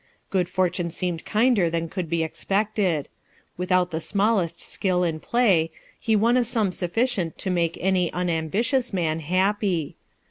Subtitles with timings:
[0.31, 3.07] Good fortune seemed kinder than could be expected.
[3.55, 8.91] Without the smallest skill in play, he won a sum sufficient to make any unambitious
[8.93, 9.95] man happy.